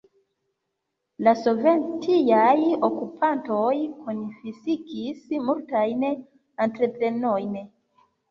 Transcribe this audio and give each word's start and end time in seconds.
La 1.25 1.33
sovetiaj 1.41 2.55
okupantoj 2.87 3.75
konfiskis 4.07 5.21
multajn 5.49 6.09
entreprenojn. 6.65 7.55